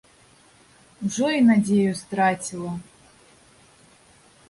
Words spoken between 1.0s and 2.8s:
Ужо і надзею страціла.